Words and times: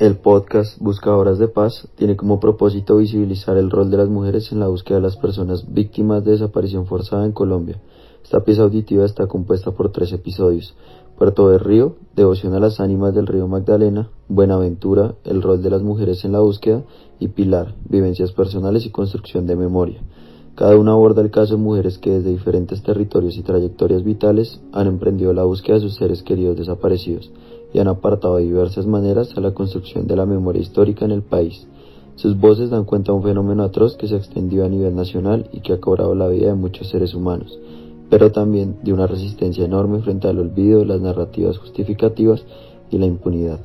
El 0.00 0.16
podcast 0.16 0.80
Buscadoras 0.80 1.38
de 1.38 1.46
Paz 1.46 1.86
tiene 1.94 2.16
como 2.16 2.40
propósito 2.40 2.96
visibilizar 2.96 3.58
el 3.58 3.70
rol 3.70 3.90
de 3.90 3.98
las 3.98 4.08
mujeres 4.08 4.50
en 4.50 4.58
la 4.58 4.68
búsqueda 4.68 4.96
de 4.96 5.02
las 5.02 5.18
personas 5.18 5.74
víctimas 5.74 6.24
de 6.24 6.30
desaparición 6.30 6.86
forzada 6.86 7.26
en 7.26 7.32
Colombia. 7.32 7.82
Esta 8.24 8.42
pieza 8.42 8.62
auditiva 8.62 9.04
está 9.04 9.26
compuesta 9.26 9.72
por 9.72 9.92
tres 9.92 10.10
episodios. 10.14 10.74
Puerto 11.18 11.50
del 11.50 11.60
Río, 11.60 11.96
Devoción 12.16 12.54
a 12.54 12.60
las 12.60 12.80
ánimas 12.80 13.14
del 13.14 13.26
río 13.26 13.46
Magdalena, 13.46 14.08
Buenaventura, 14.26 15.16
el 15.24 15.42
rol 15.42 15.62
de 15.62 15.68
las 15.68 15.82
mujeres 15.82 16.24
en 16.24 16.32
la 16.32 16.40
búsqueda 16.40 16.82
y 17.18 17.28
Pilar, 17.28 17.74
vivencias 17.86 18.32
personales 18.32 18.86
y 18.86 18.90
construcción 18.90 19.46
de 19.46 19.56
memoria. 19.56 20.00
Cada 20.54 20.76
una 20.76 20.92
aborda 20.92 21.22
el 21.22 21.30
caso 21.30 21.56
de 21.56 21.62
mujeres 21.62 21.98
que 21.98 22.10
desde 22.10 22.30
diferentes 22.30 22.82
territorios 22.82 23.36
y 23.38 23.42
trayectorias 23.42 24.04
vitales 24.04 24.60
han 24.72 24.88
emprendido 24.88 25.32
la 25.32 25.44
búsqueda 25.44 25.76
de 25.76 25.82
sus 25.82 25.94
seres 25.94 26.22
queridos 26.22 26.58
desaparecidos 26.58 27.30
y 27.72 27.78
han 27.78 27.88
apartado 27.88 28.36
de 28.36 28.44
diversas 28.44 28.86
maneras 28.86 29.36
a 29.36 29.40
la 29.40 29.54
construcción 29.54 30.06
de 30.06 30.16
la 30.16 30.26
memoria 30.26 30.60
histórica 30.60 31.04
en 31.04 31.12
el 31.12 31.22
país. 31.22 31.66
Sus 32.16 32.38
voces 32.38 32.68
dan 32.68 32.84
cuenta 32.84 33.12
de 33.12 33.18
un 33.18 33.24
fenómeno 33.24 33.62
atroz 33.62 33.96
que 33.96 34.08
se 34.08 34.16
extendió 34.16 34.64
a 34.64 34.68
nivel 34.68 34.94
nacional 34.94 35.48
y 35.52 35.60
que 35.60 35.72
ha 35.72 35.80
cobrado 35.80 36.14
la 36.14 36.28
vida 36.28 36.48
de 36.48 36.54
muchos 36.54 36.88
seres 36.88 37.14
humanos, 37.14 37.58
pero 38.10 38.30
también 38.30 38.76
de 38.82 38.92
una 38.92 39.06
resistencia 39.06 39.64
enorme 39.64 40.00
frente 40.00 40.28
al 40.28 40.38
olvido, 40.38 40.84
las 40.84 41.00
narrativas 41.00 41.56
justificativas 41.56 42.44
y 42.90 42.98
la 42.98 43.06
impunidad. 43.06 43.60